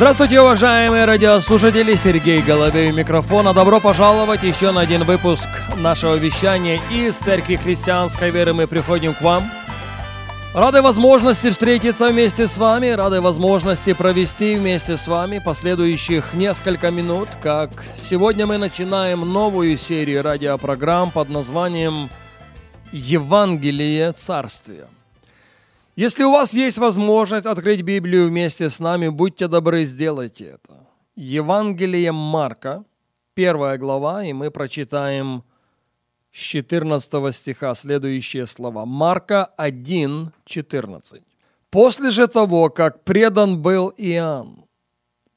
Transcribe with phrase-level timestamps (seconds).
[0.00, 1.94] Здравствуйте, уважаемые радиослушатели!
[1.94, 3.52] Сергей Головей у микрофона.
[3.52, 5.46] Добро пожаловать еще на один выпуск
[5.76, 8.54] нашего вещания из Церкви Христианской Веры.
[8.54, 9.52] Мы приходим к вам.
[10.54, 17.28] Рады возможности встретиться вместе с вами, рады возможности провести вместе с вами последующих несколько минут,
[17.42, 22.08] как сегодня мы начинаем новую серию радиопрограмм под названием
[22.90, 24.86] «Евангелие Царствия».
[26.00, 30.86] Если у вас есть возможность открыть Библию вместе с нами, будьте добры, сделайте это.
[31.14, 32.86] Евангелие Марка,
[33.34, 35.44] первая глава, и мы прочитаем
[36.32, 38.86] с 14 стиха следующие слова.
[38.86, 41.22] Марка 1, 14.
[41.68, 44.64] «После же того, как предан был Иоанн,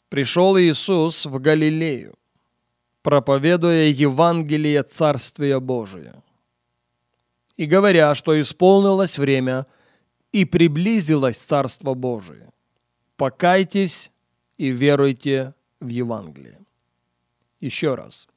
[0.08, 2.16] пришел Иисус в Галилею,
[3.02, 6.24] проповедуя Евангелие Царствия Божия,
[7.58, 9.66] и говоря, что исполнилось время–
[10.34, 12.52] и приблизилось Царство Божие.
[13.16, 14.12] Покайтесь
[14.58, 16.60] и веруйте в Евангелие.
[17.62, 18.28] Еще раз.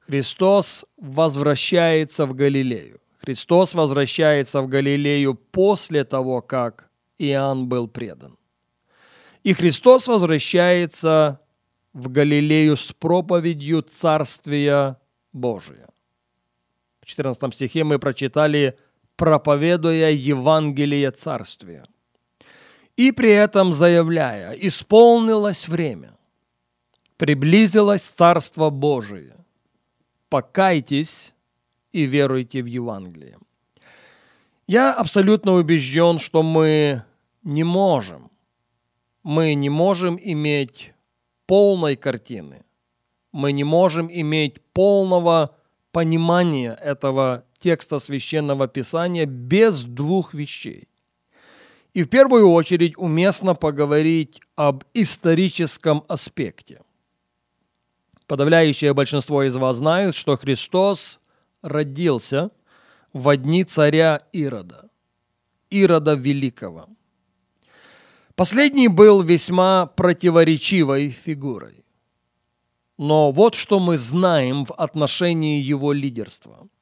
[0.00, 3.00] Христос возвращается в Галилею.
[3.18, 8.36] Христос возвращается в Галилею после того, как Иоанн был предан.
[9.44, 11.40] И Христос возвращается
[11.92, 14.98] в Галилею с проповедью Царствия
[15.32, 15.88] Божия.
[17.00, 18.76] В 14 стихе мы прочитали–
[19.20, 21.84] проповедуя Евангелие Царствия.
[22.96, 26.16] И при этом заявляя, исполнилось время,
[27.18, 29.36] приблизилось Царство Божие,
[30.30, 31.34] покайтесь
[31.92, 33.36] и веруйте в Евангелие.
[34.66, 37.02] Я абсолютно убежден, что мы
[37.42, 38.30] не можем,
[39.22, 40.94] мы не можем иметь
[41.46, 42.64] полной картины,
[43.32, 45.54] мы не можем иметь полного
[45.92, 50.88] понимания этого текста священного писания без двух вещей.
[51.92, 56.82] И в первую очередь уместно поговорить об историческом аспекте.
[58.26, 61.20] Подавляющее большинство из вас знают, что Христос
[61.62, 62.50] родился
[63.12, 64.88] в дни царя Ирода,
[65.68, 66.88] Ирода Великого.
[68.36, 71.84] Последний был весьма противоречивой фигурой.
[72.96, 76.68] Но вот что мы знаем в отношении его лидерства–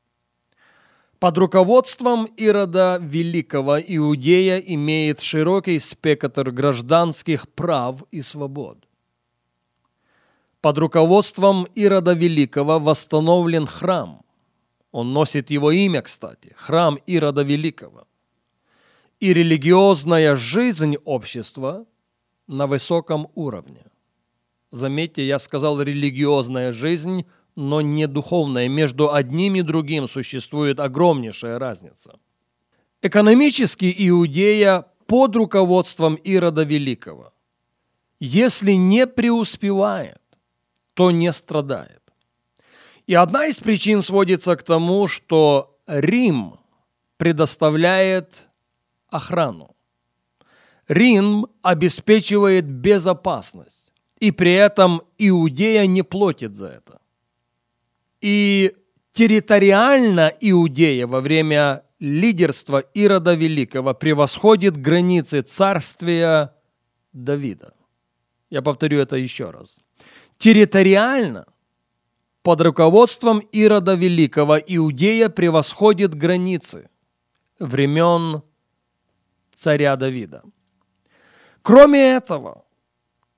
[1.18, 8.78] под руководством Ирода Великого Иудея имеет широкий спектр гражданских прав и свобод.
[10.60, 14.22] Под руководством Ирода Великого восстановлен храм.
[14.92, 18.06] Он носит его имя, кстати, храм Ирода Великого.
[19.20, 21.84] И религиозная жизнь общества
[22.46, 23.84] на высоком уровне.
[24.70, 27.26] Заметьте, я сказал религиозная жизнь–
[27.58, 28.68] но не духовное.
[28.68, 32.20] Между одним и другим существует огромнейшая разница.
[33.02, 37.32] Экономически Иудея под руководством Ирода Великого,
[38.20, 40.22] если не преуспевает,
[40.94, 42.02] то не страдает.
[43.08, 46.60] И одна из причин сводится к тому, что Рим
[47.16, 48.46] предоставляет
[49.08, 49.74] охрану.
[50.86, 56.97] Рим обеспечивает безопасность, и при этом Иудея не платит за это.
[58.20, 58.74] И
[59.12, 66.54] территориально Иудея во время лидерства Ирода Великого превосходит границы царствия
[67.12, 67.74] Давида.
[68.50, 69.76] Я повторю это еще раз.
[70.38, 71.46] Территориально
[72.42, 76.88] под руководством Ирода Великого Иудея превосходит границы
[77.58, 78.42] времен
[79.54, 80.42] царя Давида.
[81.62, 82.64] Кроме этого,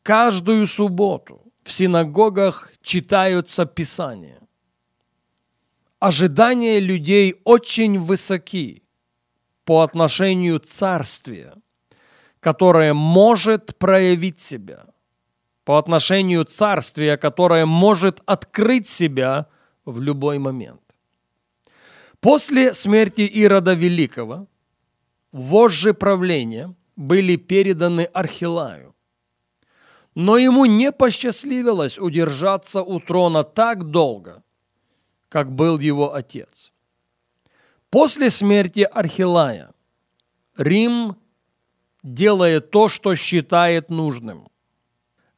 [0.02, 4.40] каждую субботу в синагогах читаются Писания
[6.00, 8.82] ожидания людей очень высоки
[9.64, 11.54] по отношению царствия,
[12.40, 14.86] которое может проявить себя,
[15.64, 19.46] по отношению царствия, которое может открыть себя
[19.84, 20.80] в любой момент.
[22.20, 24.46] После смерти Ирода Великого
[25.32, 28.94] вожжи правления были переданы Архилаю,
[30.14, 34.42] но ему не посчастливилось удержаться у трона так долго–
[35.30, 36.74] как был его отец.
[37.88, 39.72] После смерти Архилая
[40.56, 41.16] Рим
[42.02, 44.48] делает то, что считает нужным.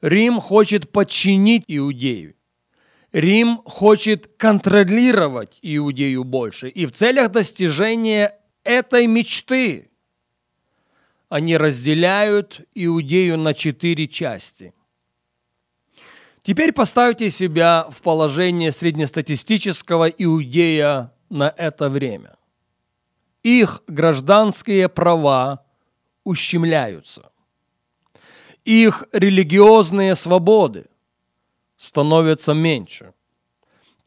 [0.00, 2.34] Рим хочет подчинить Иудею.
[3.12, 6.68] Рим хочет контролировать Иудею больше.
[6.68, 8.34] И в целях достижения
[8.64, 9.90] этой мечты
[11.28, 14.74] они разделяют Иудею на четыре части.
[16.42, 22.36] Теперь поставьте себя в положение среднестатистического иудея на это время.
[23.44, 25.64] Их гражданские права
[26.24, 27.30] ущемляются.
[28.64, 30.86] Их религиозные свободы
[31.76, 33.12] становятся меньше.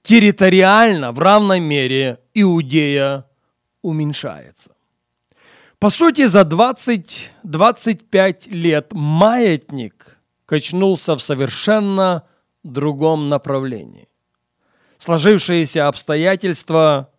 [0.01, 3.25] Территориально в равной мере Иудея
[3.81, 4.71] уменьшается.
[5.79, 10.14] По сути, за 20-25 лет маятник
[10.45, 12.23] качнулся в совершенно
[12.63, 14.07] другом направлении.
[14.97, 17.11] Сложившиеся обстоятельства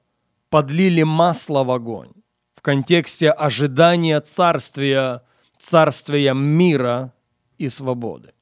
[0.50, 2.12] подлили масло в огонь
[2.56, 5.22] в контексте ожидания царствия,
[5.58, 7.12] царствия мира
[7.58, 8.32] и свободы.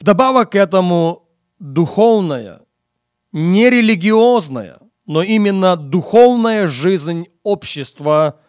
[0.00, 1.28] Вдобавок к этому
[1.58, 2.62] духовная,
[3.32, 8.40] не религиозная, но именно духовная жизнь общества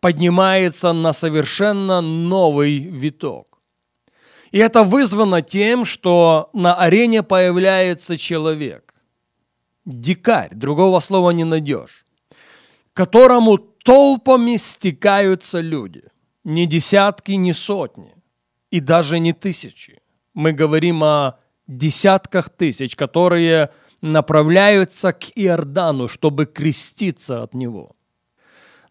[0.00, 3.49] поднимается на совершенно новый виток.
[4.50, 8.94] И это вызвано тем, что на арене появляется человек,
[9.84, 12.04] дикарь, другого слова не найдешь,
[12.92, 16.02] которому толпами стекаются люди,
[16.44, 18.14] не десятки, не сотни,
[18.70, 20.00] и даже не тысячи.
[20.34, 23.70] Мы говорим о десятках тысяч, которые
[24.00, 27.94] направляются к Иордану, чтобы креститься от него.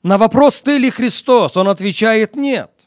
[0.04, 2.79] На вопрос «Ты ли Христос?» он отвечает «Нет».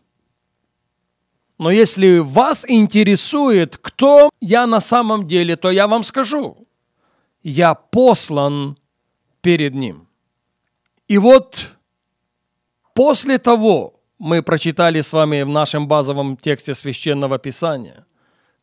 [1.62, 6.66] Но если вас интересует, кто я на самом деле, то я вам скажу.
[7.44, 8.76] Я послан
[9.42, 10.08] перед Ним.
[11.06, 11.76] И вот
[12.94, 18.06] после того, мы прочитали с вами в нашем базовом тексте священного писания,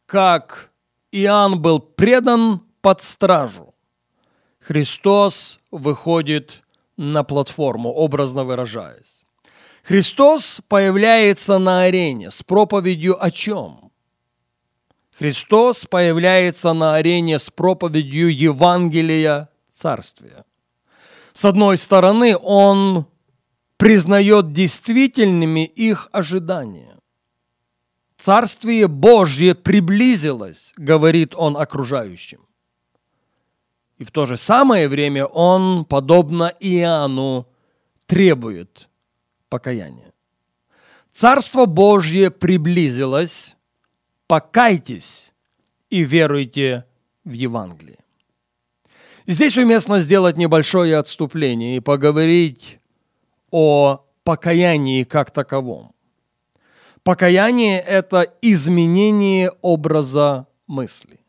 [0.06, 0.70] как
[1.14, 3.74] Иоанн был предан под стражу.
[4.60, 6.64] Христос выходит
[6.98, 9.19] на платформу, образно выражаясь.
[9.84, 13.92] Христос появляется на арене с проповедью о чем?
[15.12, 20.46] Христос появляется на арене с проповедью Евангелия Царствия.
[21.34, 23.06] С одной стороны, Он
[23.80, 27.00] признает действительными их ожидания.
[28.18, 32.42] Царствие Божье приблизилось, говорит он окружающим.
[33.98, 37.48] И в то же самое время он, подобно Иоанну,
[38.06, 38.89] требует
[39.50, 40.14] покаяния.
[41.12, 43.56] Царство Божье приблизилось,
[44.28, 45.32] покайтесь
[45.90, 46.86] и веруйте
[47.24, 47.98] в Евангелие.
[49.28, 52.80] Здесь уместно сделать небольшое отступление и поговорить
[53.52, 55.94] о покаянии как таковом.
[57.04, 61.20] Покаяние– это изменение образа мысли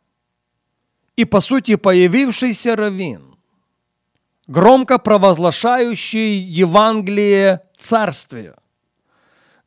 [1.21, 3.37] и, по сути, появившийся раввин,
[4.51, 8.57] громко провозглашающий Евангелие Царствия,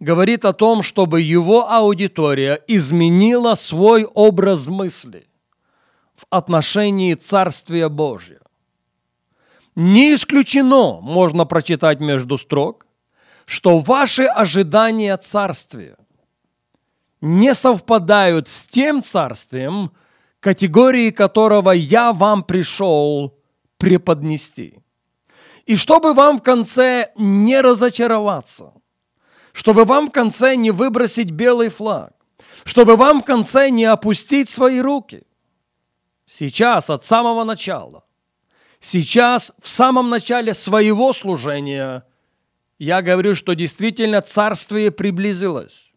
[0.02, 5.30] говорит о том, чтобы его аудитория изменила свой образ мысли
[6.16, 8.42] в отношении Царствия Божьего.
[9.76, 12.86] Не исключено, можно прочитать между строк,
[13.46, 15.96] что ваши ожидания Царствия
[17.22, 19.94] не совпадают с тем Царствием,
[20.42, 23.34] категории которого я вам пришел
[23.84, 24.80] преподнести.
[25.66, 28.74] И чтобы вам в конце не разочароваться,
[29.54, 32.14] чтобы вам в конце не выбросить белый флаг,
[32.66, 35.24] чтобы вам в конце не опустить свои руки.
[36.26, 38.04] Сейчас, от самого начала,
[38.80, 42.04] сейчас, в самом начале своего служения,
[42.80, 45.94] я говорю, что действительно царствие приблизилось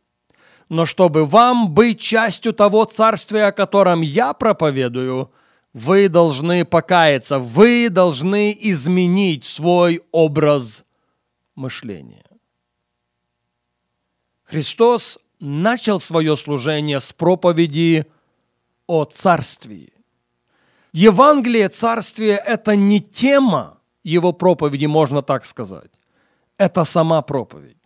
[0.68, 5.30] но чтобы вам быть частью того царствия, о котором я проповедую,
[5.76, 10.84] вы должны покаяться, вы должны изменить свой образ
[11.54, 12.24] мышления.
[14.44, 18.06] Христос начал свое служение с проповеди
[18.86, 19.92] о царствии.
[20.92, 25.90] Евангелие царствия– это не тема его проповеди, можно так сказать.
[26.56, 27.76] Это сама проповедь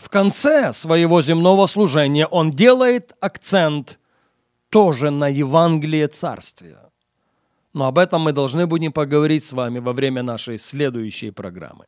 [0.00, 3.98] в конце своего земного служения он делает акцент
[4.70, 6.89] тоже на Евангелие Царствия.
[7.72, 11.86] Но об этом мы должны будем поговорить с вами во время нашей следующей программы.